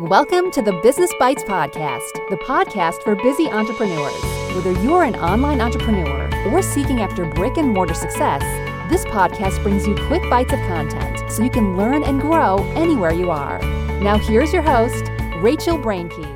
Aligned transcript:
Welcome 0.00 0.50
to 0.50 0.60
the 0.60 0.78
Business 0.82 1.10
Bites 1.18 1.42
Podcast, 1.42 2.12
the 2.28 2.36
podcast 2.36 3.02
for 3.02 3.14
busy 3.14 3.48
entrepreneurs. 3.48 4.22
Whether 4.54 4.72
you're 4.82 5.04
an 5.04 5.16
online 5.16 5.62
entrepreneur 5.62 6.28
or 6.48 6.60
seeking 6.60 7.00
after 7.00 7.24
brick 7.24 7.56
and 7.56 7.70
mortar 7.72 7.94
success, 7.94 8.42
this 8.90 9.06
podcast 9.06 9.62
brings 9.62 9.86
you 9.86 9.94
quick 10.06 10.20
bites 10.28 10.52
of 10.52 10.58
content 10.68 11.32
so 11.32 11.42
you 11.42 11.48
can 11.48 11.78
learn 11.78 12.04
and 12.04 12.20
grow 12.20 12.58
anywhere 12.74 13.10
you 13.10 13.30
are. 13.30 13.58
Now, 14.02 14.18
here's 14.18 14.52
your 14.52 14.60
host, 14.60 15.02
Rachel 15.38 15.78
Brenke. 15.78 16.26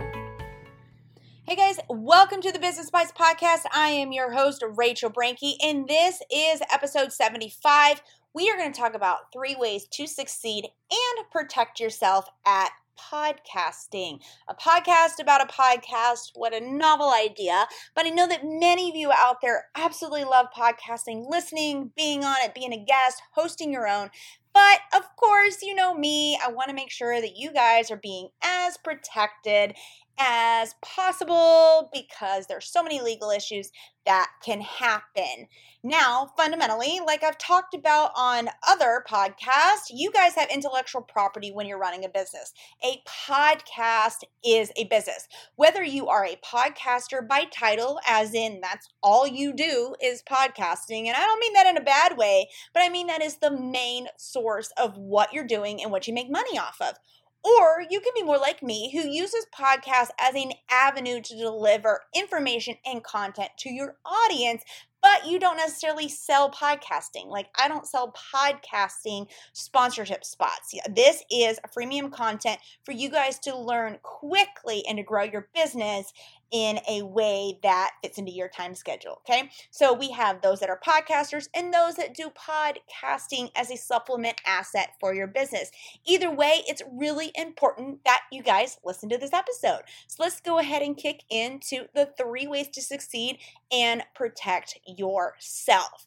Hey 1.45 1.55
guys, 1.55 1.79
welcome 1.91 2.41
to 2.41 2.53
the 2.53 2.59
Business 2.59 2.89
Bites 2.89 3.13
Podcast. 3.13 3.65
I 3.75 3.91
am 3.91 4.11
your 4.11 4.33
host, 4.33 4.65
Rachel 4.75 5.11
Brenke, 5.11 5.57
and 5.63 5.87
this 5.87 6.23
is 6.35 6.63
episode 6.73 7.13
75. 7.13 8.01
We 8.33 8.49
are 8.49 8.57
going 8.57 8.73
to 8.73 8.81
talk 8.81 8.95
about 8.95 9.35
three 9.35 9.55
ways 9.55 9.87
to 9.89 10.07
succeed 10.07 10.65
and 10.65 11.31
protect 11.31 11.79
yourself 11.79 12.25
at 12.47 12.71
podcasting. 13.11 14.21
A 14.49 14.55
podcast 14.55 15.21
about 15.21 15.43
a 15.43 15.53
podcast. 15.53 16.31
What 16.35 16.55
a 16.55 16.61
novel 16.61 17.13
idea. 17.13 17.67
But 17.95 18.07
I 18.07 18.11
know 18.11 18.27
that 18.29 18.45
many 18.45 18.89
of 18.91 18.97
you 18.97 19.11
out 19.13 19.41
there 19.41 19.67
absolutely 19.75 20.25
love 20.25 20.47
podcasting, 20.57 21.29
listening, 21.29 21.93
being 21.97 22.25
on 22.25 22.37
it, 22.43 22.55
being 22.55 22.73
a 22.73 22.85
guest, 22.85 23.23
hosting 23.35 23.73
your 23.73 23.89
own. 23.89 24.11
But 24.53 24.81
of 24.95 25.05
course, 25.17 25.63
you 25.63 25.75
know 25.75 25.95
me, 25.95 26.39
I 26.45 26.51
want 26.51 26.69
to 26.69 26.75
make 26.75 26.91
sure 26.91 27.21
that 27.21 27.37
you 27.37 27.53
guys 27.53 27.91
are 27.91 27.97
being 27.97 28.31
as 28.43 28.77
protected 28.79 29.75
as 30.21 30.75
possible 30.83 31.89
because 31.95 32.47
there's 32.47 32.71
so 32.71 32.83
many 32.83 33.01
legal 33.01 33.31
issues 33.31 33.73
that 34.05 34.31
can 34.45 34.61
happen. 34.61 35.47
Now, 35.83 36.31
fundamentally, 36.37 37.01
like 37.07 37.23
I've 37.23 37.39
talked 37.39 37.75
about 37.75 38.11
on 38.15 38.49
other 38.69 39.03
podcasts, 39.09 39.91
you 39.91 40.11
guys 40.13 40.35
have 40.35 40.51
intellectual 40.51 41.01
property 41.01 41.51
when 41.53 41.67
you're 41.67 41.79
running 41.79 42.05
a 42.05 42.09
business. 42.09 42.53
A 42.85 43.03
podcast 43.07 44.25
is 44.45 44.73
a 44.77 44.85
business. 44.85 45.27
Whether 45.57 45.83
you 45.83 46.09
are 46.09 46.25
a 46.25 46.39
podcaster 46.45 47.27
by 47.27 47.45
title, 47.45 47.99
as 48.07 48.35
in 48.35 48.61
that's 48.61 48.89
all 49.03 49.27
you 49.27 49.55
do 49.55 49.95
is 50.03 50.23
podcasting, 50.23 51.07
and 51.07 51.17
I 51.17 51.21
don't 51.21 51.41
mean 51.41 51.55
that 51.55 51.67
in 51.67 51.79
a 51.79 51.83
bad 51.83 52.19
way, 52.19 52.49
but 52.75 52.83
I 52.83 52.91
mean 52.91 53.07
that 53.07 53.23
is 53.23 53.37
the 53.37 53.51
main 53.51 54.09
source 54.19 54.71
of 54.77 54.99
what 54.99 55.33
you're 55.33 55.45
doing 55.47 55.83
and 55.83 55.91
what 55.91 56.07
you 56.07 56.13
make 56.13 56.31
money 56.31 56.59
off 56.59 56.77
of 56.81 56.97
or 57.43 57.83
you 57.91 58.01
can 58.01 58.13
be 58.15 58.23
more 58.23 58.39
like 58.39 58.63
me 58.63 58.91
who 58.93 59.09
uses 59.09 59.47
podcasts 59.55 60.11
as 60.21 60.35
an 60.35 60.53
avenue 60.71 61.21
to 61.21 61.37
deliver 61.37 62.03
information 62.15 62.77
and 62.85 63.03
content 63.03 63.51
to 63.59 63.71
your 63.71 63.97
audience 64.05 64.63
but 65.03 65.27
you 65.27 65.39
don't 65.39 65.57
necessarily 65.57 66.09
sell 66.09 66.51
podcasting. 66.51 67.27
Like 67.29 67.47
I 67.59 67.69
don't 67.69 67.87
sell 67.87 68.15
podcasting 68.35 69.29
sponsorship 69.53 70.25
spots. 70.25 70.75
This 70.95 71.23
is 71.31 71.59
a 71.65 71.69
freemium 71.69 72.13
content 72.13 72.59
for 72.85 72.93
you 72.93 73.11
guys 73.11 73.39
to 73.41 73.57
learn 73.57 73.99
quickly 74.03 74.85
and 74.89 74.99
to 74.99 75.03
grow 75.03 75.25
your 75.25 75.49
business 75.55 76.13
in 76.53 76.81
a 76.89 77.03
way 77.03 77.59
that 77.63 77.93
fits 78.03 78.19
into 78.19 78.33
your 78.33 78.49
time 78.49 78.75
schedule. 78.75 79.21
Okay. 79.29 79.51
So 79.71 79.93
we 79.93 80.11
have 80.11 80.43
those 80.43 80.61
that 80.61 80.71
are 80.71 80.81
podcasters 80.85 81.49
and 81.55 81.73
those 81.73 81.95
that 81.97 82.15
do 82.15 82.31
podcasting 82.31 83.51
as 83.57 83.71
a 83.71 83.77
supplement 83.77 84.41
asset 84.47 84.95
for 85.01 85.15
your 85.15 85.27
business. 85.27 85.71
Either 86.07 86.31
way, 86.31 86.63
it's 86.67 86.83
really 86.93 87.31
important 87.35 88.05
that 88.05 88.23
you 88.33 88.43
guys 88.43 88.79
listen 88.85 89.09
to 89.11 89.19
this 89.19 89.33
episode. 89.33 89.83
So 90.07 90.23
let's 90.23 90.41
go 90.41 90.59
ahead 90.59 90.83
and 90.83 90.97
kick 90.97 91.23
into 91.31 91.87
the 91.95 92.11
three 92.19 92.47
ways 92.47 92.69
to 92.69 92.83
succeed 92.83 93.39
and 93.73 94.03
protect 94.15 94.79
yourself. 94.87 96.07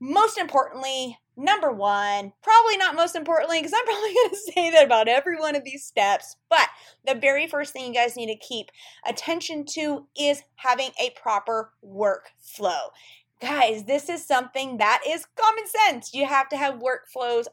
Most 0.00 0.38
importantly, 0.38 1.18
number 1.36 1.72
one, 1.72 2.32
probably 2.42 2.76
not 2.76 2.94
most 2.94 3.14
importantly, 3.14 3.58
because 3.58 3.72
I'm 3.74 3.84
probably 3.86 4.14
going 4.14 4.30
to 4.30 4.52
say 4.52 4.70
that 4.70 4.84
about 4.84 5.08
every 5.08 5.38
one 5.38 5.56
of 5.56 5.64
these 5.64 5.84
steps, 5.84 6.36
but 6.48 6.68
the 7.06 7.14
very 7.14 7.46
first 7.46 7.72
thing 7.72 7.86
you 7.86 7.94
guys 7.94 8.16
need 8.16 8.26
to 8.26 8.36
keep 8.36 8.70
attention 9.06 9.64
to 9.74 10.06
is 10.18 10.42
having 10.56 10.90
a 11.00 11.10
proper 11.20 11.72
workflow. 11.84 12.90
Guys, 13.40 13.84
this 13.84 14.08
is 14.08 14.26
something 14.26 14.78
that 14.78 15.00
is 15.06 15.26
common 15.36 15.64
sense. 15.66 16.12
You 16.12 16.26
have 16.26 16.48
to 16.48 16.56
have 16.56 16.80
workflows 16.80 17.46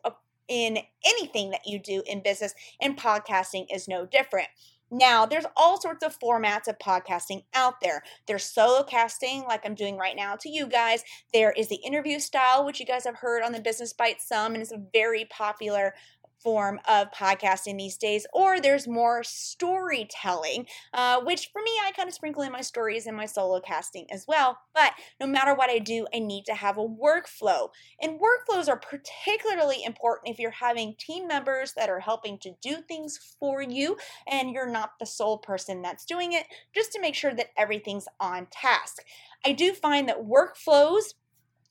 in 0.47 0.79
anything 1.05 1.51
that 1.51 1.65
you 1.65 1.79
do 1.79 2.03
in 2.05 2.21
business, 2.21 2.53
and 2.81 2.97
podcasting 2.97 3.67
is 3.73 3.87
no 3.87 4.05
different. 4.05 4.47
Now, 4.91 5.25
there's 5.25 5.45
all 5.55 5.81
sorts 5.81 6.03
of 6.03 6.17
formats 6.19 6.67
of 6.67 6.77
podcasting 6.77 7.43
out 7.53 7.81
there. 7.81 8.03
There's 8.27 8.43
solo 8.43 8.83
casting, 8.83 9.43
like 9.43 9.65
I'm 9.65 9.75
doing 9.75 9.97
right 9.97 10.15
now 10.15 10.35
to 10.37 10.49
you 10.49 10.67
guys. 10.67 11.03
There 11.33 11.51
is 11.51 11.69
the 11.69 11.77
interview 11.77 12.19
style, 12.19 12.65
which 12.65 12.79
you 12.79 12.85
guys 12.85 13.05
have 13.05 13.15
heard 13.15 13.43
on 13.43 13.51
the 13.51 13.59
Business 13.59 13.93
Bite 13.93 14.21
some, 14.21 14.53
and 14.53 14.61
it's 14.61 14.71
a 14.71 14.83
very 14.93 15.25
popular 15.25 15.95
form 16.45 16.79
of 16.87 17.09
podcasting 17.11 17.75
these 17.75 17.97
days, 17.97 18.27
or 18.31 18.61
there's 18.61 18.87
more 18.87 19.23
storytelling, 19.23 20.67
uh, 20.93 21.19
which 21.21 21.49
for 21.51 21.59
me, 21.63 21.71
I 21.83 21.91
kind 21.91 22.07
of 22.07 22.13
sprinkle 22.13 22.43
in 22.43 22.51
my 22.51 22.61
stories 22.61 23.07
in 23.07 23.15
my 23.15 23.25
solo 23.25 23.59
casting 23.59 24.05
as 24.11 24.25
well. 24.27 24.59
But 24.75 24.91
no 25.19 25.25
matter 25.25 25.55
what 25.55 25.71
I 25.71 25.79
do, 25.79 26.05
I 26.13 26.19
need 26.19 26.45
to 26.45 26.53
have 26.53 26.77
a 26.77 26.87
workflow. 26.87 27.69
And 27.99 28.19
workflows 28.19 28.69
are 28.69 28.77
particularly 28.77 29.83
important 29.83 30.31
if 30.31 30.39
you're 30.39 30.51
having 30.51 30.95
team 30.99 31.27
members 31.27 31.73
that 31.73 31.89
are 31.89 31.99
helping 31.99 32.37
to 32.39 32.51
do 32.61 32.77
things 32.87 33.35
for 33.39 33.63
you 33.63 33.97
and 34.27 34.51
you're 34.51 34.69
not 34.69 34.91
the 34.99 35.07
sole 35.07 35.39
person 35.39 35.81
that's 35.81 36.05
doing 36.05 36.33
it, 36.33 36.45
just 36.75 36.91
to 36.91 37.01
make 37.01 37.15
sure 37.15 37.33
that 37.33 37.49
everything's 37.57 38.07
on 38.19 38.45
task. 38.51 39.01
I 39.43 39.53
do 39.53 39.73
find 39.73 40.07
that 40.09 40.27
workflows 40.27 41.15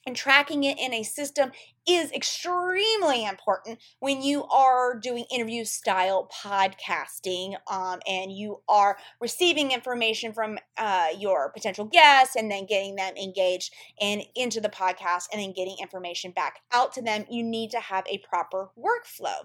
and 0.06 0.16
tracking 0.16 0.64
it 0.64 0.78
in 0.78 0.92
a 0.92 1.02
system 1.02 1.52
is 1.86 2.10
extremely 2.12 3.24
important 3.24 3.78
when 4.00 4.22
you 4.22 4.44
are 4.44 4.98
doing 4.98 5.24
interview 5.30 5.64
style 5.64 6.28
podcasting 6.32 7.56
um, 7.70 8.00
and 8.06 8.32
you 8.32 8.60
are 8.68 8.96
receiving 9.20 9.70
information 9.70 10.32
from 10.32 10.58
uh, 10.78 11.08
your 11.18 11.50
potential 11.50 11.84
guests 11.84 12.36
and 12.36 12.50
then 12.50 12.64
getting 12.64 12.94
them 12.96 13.14
engaged 13.16 13.72
and 14.00 14.22
into 14.34 14.60
the 14.60 14.68
podcast 14.68 15.24
and 15.32 15.40
then 15.40 15.52
getting 15.52 15.76
information 15.80 16.30
back 16.30 16.60
out 16.72 16.92
to 16.92 17.02
them 17.02 17.24
you 17.30 17.42
need 17.42 17.70
to 17.70 17.80
have 17.80 18.04
a 18.08 18.18
proper 18.18 18.70
workflow. 18.78 19.44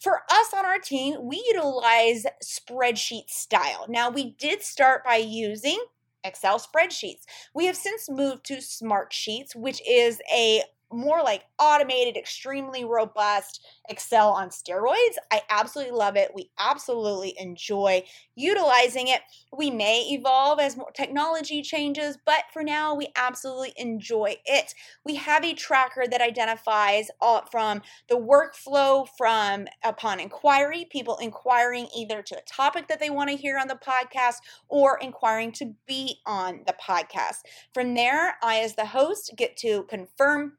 For 0.00 0.22
us 0.30 0.54
on 0.54 0.64
our 0.64 0.78
team 0.78 1.16
we 1.22 1.42
utilize 1.48 2.24
spreadsheet 2.42 3.28
style. 3.28 3.86
Now 3.88 4.10
we 4.10 4.30
did 4.38 4.62
start 4.62 5.04
by 5.04 5.16
using 5.16 5.78
Excel 6.24 6.60
spreadsheets. 6.60 7.22
We 7.54 7.66
have 7.66 7.76
since 7.76 8.08
moved 8.08 8.44
to 8.46 8.60
Smart 8.60 9.12
Sheets, 9.12 9.54
which 9.56 9.80
is 9.88 10.20
a 10.32 10.62
more 10.92 11.22
like 11.22 11.44
automated, 11.58 12.16
extremely 12.16 12.84
robust 12.84 13.66
Excel 13.88 14.30
on 14.30 14.48
steroids. 14.50 15.16
I 15.32 15.42
absolutely 15.50 15.92
love 15.92 16.16
it. 16.16 16.30
We 16.34 16.50
absolutely 16.58 17.34
enjoy 17.38 18.04
utilizing 18.36 19.08
it. 19.08 19.20
We 19.52 19.70
may 19.70 20.08
evolve 20.10 20.60
as 20.60 20.76
more 20.76 20.92
technology 20.92 21.62
changes, 21.62 22.16
but 22.24 22.44
for 22.52 22.62
now, 22.62 22.94
we 22.94 23.08
absolutely 23.16 23.72
enjoy 23.76 24.36
it. 24.44 24.74
We 25.04 25.16
have 25.16 25.44
a 25.44 25.54
tracker 25.54 26.04
that 26.08 26.20
identifies 26.20 27.10
all 27.20 27.44
from 27.50 27.82
the 28.08 28.16
workflow 28.16 29.06
from 29.18 29.66
upon 29.82 30.20
inquiry, 30.20 30.86
people 30.90 31.16
inquiring 31.18 31.88
either 31.96 32.22
to 32.22 32.38
a 32.38 32.42
topic 32.42 32.86
that 32.88 33.00
they 33.00 33.10
want 33.10 33.30
to 33.30 33.36
hear 33.36 33.58
on 33.58 33.68
the 33.68 33.74
podcast 33.74 34.36
or 34.68 34.98
inquiring 34.98 35.52
to 35.52 35.74
be 35.86 36.20
on 36.26 36.60
the 36.66 36.74
podcast. 36.80 37.38
From 37.74 37.94
there, 37.94 38.36
I, 38.42 38.60
as 38.60 38.76
the 38.76 38.86
host, 38.86 39.34
get 39.36 39.56
to 39.58 39.82
confirm 39.84 40.58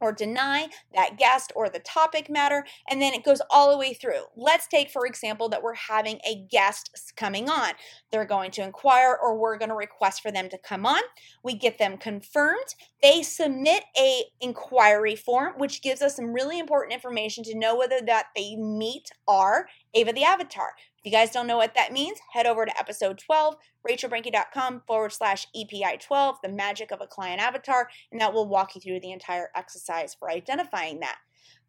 or 0.00 0.12
deny 0.12 0.68
that 0.94 1.18
guest 1.18 1.52
or 1.54 1.68
the 1.68 1.78
topic 1.80 2.30
matter, 2.30 2.64
and 2.88 3.00
then 3.00 3.12
it 3.12 3.24
goes 3.24 3.40
all 3.50 3.70
the 3.70 3.78
way 3.78 3.94
through. 3.94 4.22
Let's 4.36 4.66
take, 4.66 4.90
for 4.90 5.06
example, 5.06 5.48
that 5.50 5.62
we're 5.62 5.74
having 5.74 6.18
a 6.26 6.46
guest 6.50 7.12
coming 7.16 7.48
on. 7.48 7.72
They're 8.10 8.24
going 8.24 8.50
to 8.52 8.62
inquire, 8.62 9.18
or 9.20 9.38
we're 9.38 9.58
going 9.58 9.68
to 9.68 9.74
request 9.74 10.22
for 10.22 10.30
them 10.30 10.48
to 10.48 10.58
come 10.58 10.86
on. 10.86 11.00
We 11.42 11.54
get 11.54 11.78
them 11.78 11.96
confirmed. 11.96 12.74
They 13.02 13.22
submit 13.22 13.84
a 13.98 14.24
inquiry 14.40 15.16
form, 15.16 15.54
which 15.58 15.82
gives 15.82 16.02
us 16.02 16.16
some 16.16 16.32
really 16.32 16.58
important 16.58 16.94
information 16.94 17.44
to 17.44 17.58
know 17.58 17.76
whether 17.76 18.00
that 18.06 18.26
they 18.36 18.56
meet 18.56 19.10
our 19.28 19.68
Ava 19.94 20.12
the 20.12 20.24
Avatar. 20.24 20.70
If 21.02 21.10
you 21.10 21.16
guys 21.16 21.30
don't 21.30 21.46
know 21.46 21.56
what 21.56 21.74
that 21.76 21.94
means, 21.94 22.18
head 22.34 22.46
over 22.46 22.66
to 22.66 22.78
episode 22.78 23.18
12, 23.18 23.56
rachelbrenke.com 23.88 24.82
forward 24.86 25.14
slash 25.14 25.46
EPI 25.56 25.96
12, 25.98 26.36
the 26.42 26.50
magic 26.50 26.90
of 26.90 27.00
a 27.00 27.06
client 27.06 27.40
avatar, 27.40 27.88
and 28.12 28.20
that 28.20 28.34
will 28.34 28.46
walk 28.46 28.74
you 28.74 28.82
through 28.82 29.00
the 29.00 29.10
entire 29.10 29.48
exercise 29.56 30.14
for 30.14 30.30
identifying 30.30 31.00
that. 31.00 31.16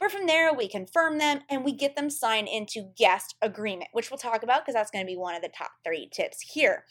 But 0.01 0.11
from 0.11 0.27
there, 0.27 0.53
we 0.53 0.67
confirm 0.67 1.17
them 1.17 1.43
and 1.49 1.63
we 1.63 1.71
get 1.71 1.95
them 1.95 2.09
signed 2.09 2.49
into 2.49 2.91
guest 2.97 3.35
agreement, 3.41 3.91
which 3.93 4.11
we'll 4.11 4.17
talk 4.17 4.43
about 4.43 4.63
because 4.63 4.73
that's 4.73 4.91
going 4.91 5.05
to 5.05 5.09
be 5.09 5.15
one 5.15 5.35
of 5.35 5.41
the 5.41 5.47
top 5.47 5.71
three 5.85 6.09
tips 6.11 6.41
here. 6.41 6.83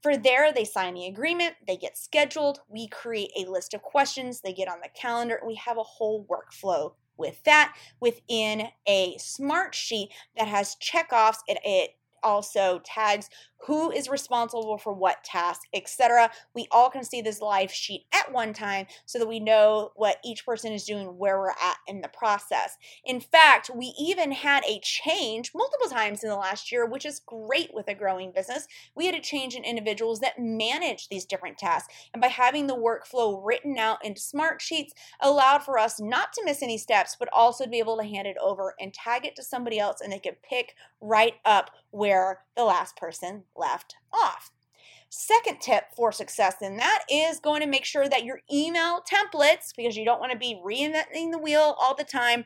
For 0.00 0.16
there, 0.16 0.52
they 0.52 0.64
sign 0.64 0.94
the 0.94 1.06
agreement, 1.06 1.56
they 1.66 1.76
get 1.76 1.98
scheduled, 1.98 2.60
we 2.68 2.86
create 2.86 3.32
a 3.36 3.50
list 3.50 3.74
of 3.74 3.82
questions, 3.82 4.40
they 4.40 4.52
get 4.52 4.68
on 4.68 4.78
the 4.80 4.88
calendar, 4.94 5.34
and 5.34 5.48
we 5.48 5.56
have 5.56 5.78
a 5.78 5.82
whole 5.82 6.24
workflow 6.30 6.92
with 7.18 7.42
that 7.44 7.74
within 8.00 8.68
a 8.86 9.16
smart 9.18 9.74
sheet 9.74 10.10
that 10.36 10.48
has 10.48 10.76
checkoffs. 10.76 11.38
It, 11.46 11.58
it 11.64 11.90
also 12.22 12.80
tags 12.84 13.28
who 13.66 13.90
is 13.90 14.08
responsible 14.08 14.78
for 14.78 14.92
what 14.92 15.24
task, 15.24 15.62
etc. 15.74 16.30
We 16.54 16.68
all 16.70 16.90
can 16.90 17.04
see 17.04 17.20
this 17.20 17.40
live 17.40 17.72
sheet 17.72 18.06
at 18.12 18.32
one 18.32 18.52
time 18.52 18.86
so 19.04 19.18
that 19.18 19.28
we 19.28 19.40
know 19.40 19.90
what 19.96 20.18
each 20.24 20.46
person 20.46 20.72
is 20.72 20.84
doing, 20.84 21.18
where 21.18 21.38
we're 21.38 21.50
at 21.50 21.76
in 21.86 22.00
the 22.00 22.08
process. 22.08 22.76
In 23.04 23.20
fact, 23.20 23.70
we 23.74 23.94
even 23.98 24.32
had 24.32 24.64
a 24.64 24.80
change 24.82 25.52
multiple 25.54 25.88
times 25.88 26.22
in 26.22 26.30
the 26.30 26.36
last 26.36 26.70
year, 26.70 26.86
which 26.86 27.04
is 27.04 27.20
great 27.26 27.70
with 27.74 27.88
a 27.88 27.94
growing 27.94 28.32
business. 28.32 28.68
We 28.94 29.06
had 29.06 29.14
a 29.14 29.20
change 29.20 29.54
in 29.54 29.64
individuals 29.64 30.20
that 30.20 30.38
manage 30.38 31.08
these 31.08 31.24
different 31.24 31.58
tasks. 31.58 31.92
And 32.14 32.20
by 32.20 32.28
having 32.28 32.68
the 32.68 32.76
workflow 32.76 33.40
written 33.44 33.76
out 33.76 34.04
into 34.04 34.20
smart 34.20 34.62
sheets, 34.62 34.94
allowed 35.20 35.64
for 35.64 35.78
us 35.78 36.00
not 36.00 36.32
to 36.34 36.44
miss 36.44 36.62
any 36.62 36.78
steps, 36.78 37.16
but 37.18 37.28
also 37.32 37.64
to 37.64 37.70
be 37.70 37.78
able 37.80 37.96
to 37.96 38.04
hand 38.04 38.28
it 38.28 38.36
over 38.40 38.74
and 38.80 38.94
tag 38.94 39.26
it 39.26 39.34
to 39.36 39.42
somebody 39.42 39.78
else 39.78 40.00
and 40.00 40.12
they 40.12 40.18
could 40.18 40.42
pick 40.42 40.74
right 41.00 41.34
up 41.44 41.70
where 41.90 42.07
the 42.56 42.64
last 42.64 42.96
person 42.96 43.44
left 43.56 43.96
off. 44.12 44.50
Second 45.10 45.60
tip 45.60 45.84
for 45.96 46.12
success 46.12 46.56
and 46.60 46.78
that 46.78 47.04
is 47.10 47.40
going 47.40 47.62
to 47.62 47.66
make 47.66 47.86
sure 47.86 48.08
that 48.08 48.24
your 48.24 48.40
email 48.52 49.02
templates, 49.10 49.74
because 49.74 49.96
you 49.96 50.04
don't 50.04 50.20
want 50.20 50.32
to 50.32 50.38
be 50.38 50.60
reinventing 50.64 51.32
the 51.32 51.38
wheel 51.38 51.76
all 51.80 51.94
the 51.94 52.04
time, 52.04 52.44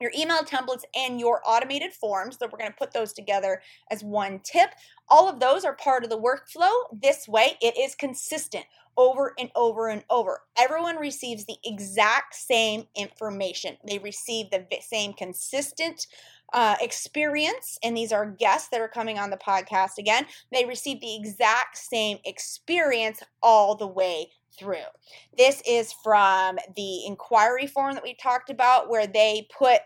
your 0.00 0.10
email 0.16 0.38
templates 0.38 0.84
and 0.96 1.20
your 1.20 1.42
automated 1.44 1.92
forms, 1.92 2.38
that 2.38 2.50
we're 2.50 2.58
going 2.58 2.70
to 2.70 2.76
put 2.76 2.92
those 2.92 3.12
together 3.12 3.60
as 3.90 4.02
one 4.02 4.40
tip. 4.42 4.70
All 5.10 5.28
of 5.28 5.40
those 5.40 5.62
are 5.66 5.76
part 5.76 6.04
of 6.04 6.08
the 6.08 6.18
workflow. 6.18 6.72
This 6.90 7.28
way, 7.28 7.58
it 7.60 7.76
is 7.76 7.94
consistent 7.94 8.64
over 8.96 9.34
and 9.38 9.50
over 9.54 9.88
and 9.88 10.02
over. 10.08 10.40
Everyone 10.58 10.96
receives 10.96 11.44
the 11.44 11.58
exact 11.64 12.34
same 12.34 12.86
information. 12.94 13.76
They 13.86 13.98
receive 13.98 14.50
the 14.50 14.66
same 14.80 15.12
consistent 15.12 16.06
uh, 16.52 16.76
experience, 16.80 17.78
and 17.82 17.96
these 17.96 18.12
are 18.12 18.26
guests 18.26 18.68
that 18.68 18.80
are 18.80 18.88
coming 18.88 19.18
on 19.18 19.30
the 19.30 19.36
podcast 19.36 19.98
again. 19.98 20.26
They 20.52 20.64
receive 20.64 21.00
the 21.00 21.16
exact 21.16 21.78
same 21.78 22.18
experience 22.24 23.22
all 23.42 23.76
the 23.76 23.86
way 23.86 24.30
through. 24.58 24.88
This 25.36 25.62
is 25.66 25.92
from 26.04 26.58
the 26.76 27.06
inquiry 27.06 27.66
form 27.66 27.94
that 27.94 28.02
we 28.02 28.14
talked 28.14 28.50
about, 28.50 28.88
where 28.88 29.06
they 29.06 29.48
put 29.56 29.80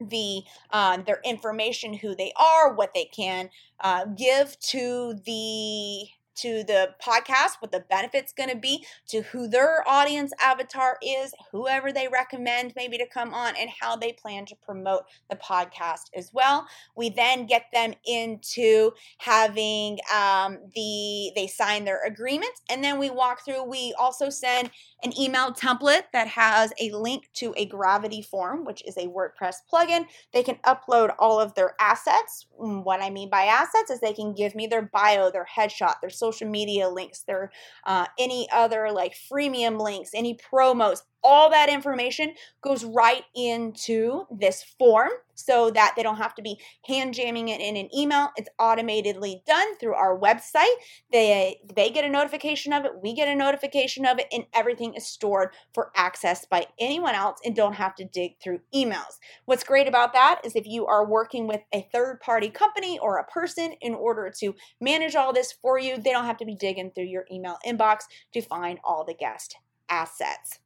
the 0.00 0.42
um, 0.70 1.04
their 1.04 1.20
information, 1.24 1.94
who 1.94 2.14
they 2.14 2.32
are, 2.36 2.74
what 2.74 2.94
they 2.94 3.04
can 3.04 3.50
uh, 3.80 4.06
give 4.06 4.58
to 4.60 5.14
the 5.24 6.06
to 6.36 6.64
the 6.64 6.94
podcast, 7.04 7.60
what 7.60 7.72
the 7.72 7.84
benefit's 7.88 8.32
going 8.32 8.50
to 8.50 8.56
be, 8.56 8.84
to 9.08 9.22
who 9.22 9.48
their 9.48 9.86
audience 9.88 10.32
avatar 10.40 10.98
is, 11.02 11.34
whoever 11.50 11.92
they 11.92 12.08
recommend 12.08 12.72
maybe 12.76 12.98
to 12.98 13.06
come 13.06 13.34
on, 13.34 13.54
and 13.58 13.70
how 13.80 13.96
they 13.96 14.12
plan 14.12 14.46
to 14.46 14.56
promote 14.56 15.02
the 15.30 15.36
podcast 15.36 16.10
as 16.14 16.30
well. 16.32 16.66
We 16.96 17.10
then 17.10 17.46
get 17.46 17.66
them 17.72 17.94
into 18.06 18.92
having 19.18 19.98
um, 20.14 20.58
the 20.74 21.32
they 21.34 21.46
sign 21.46 21.84
their 21.84 22.04
agreement, 22.04 22.52
and 22.70 22.82
then 22.82 22.98
we 22.98 23.10
walk 23.10 23.44
through. 23.44 23.64
We 23.64 23.94
also 23.98 24.30
send 24.30 24.70
an 25.02 25.18
email 25.18 25.52
template 25.52 26.04
that 26.12 26.28
has 26.28 26.72
a 26.80 26.90
link 26.90 27.28
to 27.34 27.52
a 27.56 27.66
Gravity 27.66 28.22
form, 28.22 28.64
which 28.64 28.82
is 28.86 28.96
a 28.96 29.08
WordPress 29.08 29.56
plugin. 29.72 30.06
They 30.32 30.42
can 30.42 30.56
upload 30.66 31.14
all 31.18 31.40
of 31.40 31.54
their 31.54 31.74
assets. 31.80 32.46
Mm, 32.60 32.84
what 32.84 33.02
I 33.02 33.10
mean 33.10 33.28
by 33.30 33.44
assets 33.44 33.90
is 33.90 34.00
they 34.00 34.12
can 34.12 34.34
give 34.34 34.54
me 34.54 34.66
their 34.66 34.82
bio, 34.82 35.30
their 35.30 35.46
headshot, 35.56 36.00
their 36.00 36.10
social 36.10 36.48
media 36.48 36.88
links, 36.88 37.20
their 37.20 37.50
uh, 37.84 38.06
any 38.18 38.48
other 38.52 38.90
like 38.92 39.14
freemium 39.14 39.80
links, 39.80 40.10
any 40.14 40.36
promos, 40.36 41.02
all 41.24 41.50
that 41.50 41.68
information 41.68 42.34
goes 42.62 42.84
right 42.84 43.24
into 43.34 44.26
this 44.30 44.64
form 44.78 45.10
so 45.34 45.70
that 45.70 45.94
they 45.96 46.02
don't 46.02 46.16
have 46.16 46.34
to 46.34 46.42
be 46.42 46.58
hand 46.86 47.14
jamming 47.14 47.48
it 47.48 47.60
in 47.60 47.76
an 47.76 47.88
email. 47.96 48.30
It's 48.36 48.48
automatically 48.58 49.42
done 49.46 49.76
through 49.78 49.94
our 49.94 50.18
website. 50.18 50.74
They 51.10 51.60
they 51.74 51.90
get 51.90 52.04
a 52.04 52.08
notification 52.08 52.72
of 52.72 52.84
it, 52.84 52.92
we 53.02 53.14
get 53.14 53.28
a 53.28 53.34
notification 53.34 54.06
of 54.06 54.18
it, 54.18 54.26
and 54.32 54.44
everything 54.52 54.94
is 54.94 55.06
stored 55.06 55.50
for 55.74 55.90
access 55.96 56.44
by 56.44 56.66
anyone 56.78 57.14
else 57.14 57.40
and 57.44 57.56
don't 57.56 57.74
have 57.74 57.94
to 57.96 58.04
dig 58.04 58.32
through 58.42 58.60
emails. 58.74 59.18
What's 59.44 59.64
great 59.64 59.88
about 59.88 60.12
that 60.12 60.40
is 60.44 60.56
if 60.56 60.66
you 60.66 60.86
are 60.86 61.06
working 61.06 61.46
with 61.46 61.60
a 61.72 61.88
third 61.92 62.20
party 62.20 62.50
company 62.50 62.98
or 62.98 63.18
a 63.18 63.26
person 63.26 63.72
in 63.80 63.94
order 63.94 64.32
to 64.38 64.54
manage 64.80 65.14
all 65.14 65.32
this 65.32 65.52
for 65.52 65.78
you, 65.78 65.96
they 65.96 66.12
don't 66.12 66.26
have 66.26 66.38
to 66.38 66.44
be 66.44 66.54
digging 66.54 66.90
through 66.90 67.04
your 67.04 67.24
email 67.30 67.58
inbox 67.66 68.02
to 68.32 68.42
find 68.42 68.78
all 68.84 69.04
the 69.04 69.14
guest 69.14 69.56
assets. 69.88 70.58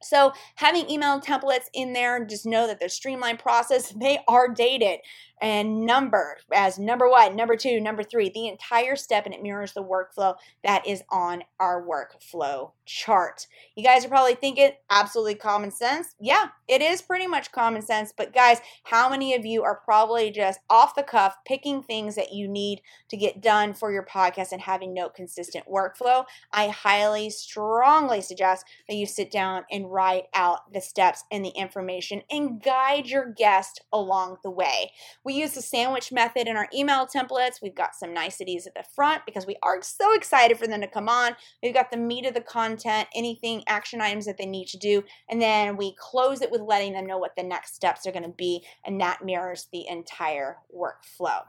So 0.00 0.32
having 0.56 0.88
email 0.88 1.20
templates 1.20 1.66
in 1.74 1.92
there, 1.92 2.24
just 2.24 2.46
know 2.46 2.66
that 2.66 2.78
they're 2.78 2.88
streamlined 2.88 3.38
process. 3.38 3.94
They 3.98 4.20
are 4.28 4.48
dated 4.48 5.00
and 5.40 5.84
numbered 5.84 6.38
as 6.52 6.78
number 6.78 7.10
one, 7.10 7.34
number 7.34 7.56
two, 7.56 7.80
number 7.80 8.02
three, 8.02 8.30
the 8.30 8.46
entire 8.46 8.96
step, 8.96 9.26
and 9.26 9.34
it 9.34 9.42
mirrors 9.42 9.72
the 9.72 9.82
workflow 9.82 10.36
that 10.62 10.86
is 10.86 11.02
on 11.10 11.42
our 11.58 11.84
workflow 11.84 12.70
chart. 12.88 13.46
You 13.76 13.84
guys 13.84 14.04
are 14.04 14.08
probably 14.08 14.34
thinking, 14.34 14.70
absolutely 14.90 15.36
common 15.36 15.70
sense. 15.70 16.16
Yeah, 16.18 16.48
it 16.66 16.82
is 16.82 17.02
pretty 17.02 17.26
much 17.26 17.52
common 17.52 17.82
sense. 17.82 18.12
But 18.16 18.34
guys, 18.34 18.60
how 18.84 19.08
many 19.08 19.34
of 19.34 19.46
you 19.46 19.62
are 19.62 19.80
probably 19.84 20.30
just 20.30 20.58
off 20.68 20.94
the 20.94 21.02
cuff 21.02 21.36
picking 21.46 21.82
things 21.82 22.16
that 22.16 22.32
you 22.32 22.48
need 22.48 22.80
to 23.10 23.16
get 23.16 23.42
done 23.42 23.74
for 23.74 23.92
your 23.92 24.04
podcast 24.04 24.52
and 24.52 24.62
having 24.62 24.94
no 24.94 25.08
consistent 25.08 25.66
workflow? 25.66 26.24
I 26.52 26.68
highly, 26.68 27.30
strongly 27.30 28.22
suggest 28.22 28.64
that 28.88 28.96
you 28.96 29.06
sit 29.06 29.30
down 29.30 29.64
and 29.70 29.92
write 29.92 30.24
out 30.34 30.72
the 30.72 30.80
steps 30.80 31.24
and 31.30 31.44
the 31.44 31.50
information 31.50 32.22
and 32.30 32.62
guide 32.62 33.06
your 33.06 33.32
guest 33.32 33.82
along 33.92 34.38
the 34.42 34.50
way. 34.50 34.92
We 35.24 35.34
use 35.34 35.52
the 35.52 35.62
sandwich 35.62 36.10
method 36.10 36.48
in 36.48 36.56
our 36.56 36.68
email 36.74 37.06
templates. 37.06 37.62
We've 37.62 37.74
got 37.74 37.94
some 37.94 38.14
niceties 38.14 38.66
at 38.66 38.74
the 38.74 38.84
front 38.94 39.22
because 39.26 39.46
we 39.46 39.56
are 39.62 39.82
so 39.82 40.14
excited 40.14 40.58
for 40.58 40.66
them 40.66 40.80
to 40.80 40.88
come 40.88 41.08
on. 41.08 41.36
We've 41.62 41.74
got 41.74 41.90
the 41.90 41.96
meat 41.98 42.24
of 42.24 42.34
the 42.34 42.40
content, 42.40 42.77
anything, 42.86 43.62
action 43.66 44.00
items 44.00 44.26
that 44.26 44.38
they 44.38 44.46
need 44.46 44.68
to 44.68 44.78
do. 44.78 45.02
And 45.28 45.40
then 45.40 45.76
we 45.76 45.94
close 45.98 46.42
it 46.42 46.50
with 46.50 46.60
letting 46.60 46.92
them 46.92 47.06
know 47.06 47.18
what 47.18 47.36
the 47.36 47.42
next 47.42 47.74
steps 47.74 48.06
are 48.06 48.12
going 48.12 48.22
to 48.24 48.28
be. 48.28 48.64
And 48.84 49.00
that 49.00 49.24
mirrors 49.24 49.68
the 49.72 49.86
entire 49.88 50.58
workflow. 50.74 51.42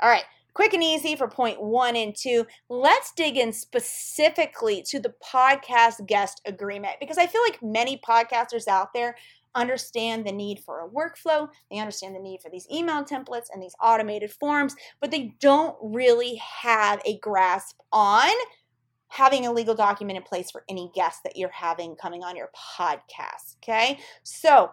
All 0.00 0.08
right 0.08 0.24
quick 0.58 0.74
and 0.74 0.82
easy 0.82 1.14
for 1.14 1.28
point 1.28 1.62
one 1.62 1.94
and 1.94 2.16
two. 2.16 2.44
Let's 2.68 3.12
dig 3.12 3.36
in 3.36 3.52
specifically 3.52 4.82
to 4.88 4.98
the 4.98 5.14
podcast 5.24 6.04
guest 6.06 6.40
agreement 6.46 6.94
because 6.98 7.16
I 7.16 7.28
feel 7.28 7.42
like 7.42 7.62
many 7.62 7.96
podcasters 7.98 8.66
out 8.66 8.92
there 8.92 9.14
understand 9.54 10.26
the 10.26 10.32
need 10.32 10.58
for 10.60 10.80
a 10.80 10.88
workflow, 10.88 11.48
they 11.70 11.78
understand 11.78 12.14
the 12.14 12.20
need 12.20 12.40
for 12.40 12.50
these 12.50 12.66
email 12.72 13.04
templates 13.04 13.46
and 13.52 13.62
these 13.62 13.76
automated 13.80 14.32
forms, 14.32 14.74
but 15.00 15.12
they 15.12 15.34
don't 15.40 15.76
really 15.80 16.34
have 16.36 17.00
a 17.04 17.18
grasp 17.18 17.76
on 17.92 18.30
having 19.08 19.46
a 19.46 19.52
legal 19.52 19.74
document 19.74 20.16
in 20.16 20.22
place 20.22 20.50
for 20.50 20.64
any 20.68 20.90
guests 20.94 21.20
that 21.24 21.36
you're 21.36 21.50
having 21.50 21.96
coming 21.96 22.22
on 22.22 22.36
your 22.36 22.50
podcast. 22.56 23.56
Okay. 23.62 23.98
So, 24.22 24.70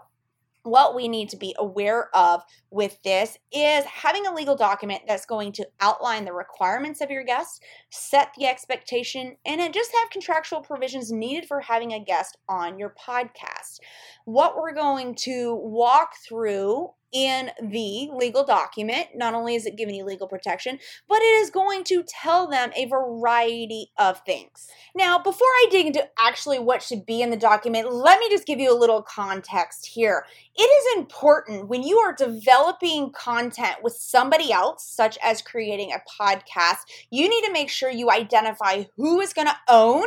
what 0.65 0.95
we 0.95 1.07
need 1.07 1.29
to 1.29 1.37
be 1.37 1.55
aware 1.59 2.09
of 2.15 2.41
with 2.71 2.97
this 3.03 3.37
is 3.51 3.85
having 3.85 4.25
a 4.25 4.33
legal 4.33 4.55
document 4.55 5.03
that's 5.07 5.25
going 5.25 5.51
to 5.51 5.67
outline 5.79 6.25
the 6.25 6.33
requirements 6.33 7.01
of 7.01 7.11
your 7.11 7.23
guest, 7.23 7.63
set 7.91 8.29
the 8.35 8.47
expectation, 8.47 9.35
and 9.45 9.61
then 9.61 9.71
just 9.71 9.91
have 9.93 10.09
contractual 10.09 10.61
provisions 10.61 11.11
needed 11.11 11.47
for 11.47 11.61
having 11.61 11.93
a 11.93 12.03
guest 12.03 12.37
on 12.49 12.79
your 12.79 12.95
podcast. 12.99 13.79
What 14.25 14.57
we're 14.57 14.73
going 14.73 15.13
to 15.19 15.53
walk 15.55 16.13
through 16.27 16.89
in 17.11 17.49
the 17.61 18.09
legal 18.13 18.43
document. 18.43 19.07
Not 19.15 19.33
only 19.33 19.55
is 19.55 19.65
it 19.65 19.77
giving 19.77 19.95
you 19.95 20.03
legal 20.03 20.27
protection, 20.27 20.79
but 21.07 21.19
it 21.19 21.41
is 21.41 21.49
going 21.49 21.83
to 21.85 22.03
tell 22.03 22.47
them 22.47 22.71
a 22.75 22.85
variety 22.85 23.91
of 23.97 24.21
things. 24.25 24.67
Now, 24.95 25.17
before 25.17 25.47
I 25.47 25.67
dig 25.71 25.87
into 25.87 26.07
actually 26.19 26.59
what 26.59 26.83
should 26.83 27.05
be 27.05 27.21
in 27.21 27.29
the 27.29 27.37
document, 27.37 27.91
let 27.91 28.19
me 28.19 28.29
just 28.29 28.45
give 28.45 28.59
you 28.59 28.73
a 28.73 28.77
little 28.77 29.01
context 29.01 29.85
here. 29.85 30.25
It 30.55 30.61
is 30.63 30.97
important 30.97 31.67
when 31.67 31.83
you 31.83 31.97
are 31.97 32.13
developing 32.13 33.11
content 33.11 33.77
with 33.83 33.93
somebody 33.93 34.51
else, 34.51 34.85
such 34.85 35.17
as 35.23 35.41
creating 35.41 35.91
a 35.91 36.01
podcast, 36.21 36.79
you 37.09 37.29
need 37.29 37.43
to 37.45 37.51
make 37.51 37.69
sure 37.69 37.89
you 37.89 38.09
identify 38.09 38.83
who 38.95 39.19
is 39.19 39.33
going 39.33 39.47
to 39.47 39.57
own 39.67 40.05